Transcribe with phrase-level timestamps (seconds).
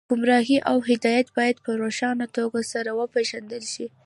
[0.09, 3.87] ګمراهي او هدایت باید په روښانه توګه سره وپېژندل شي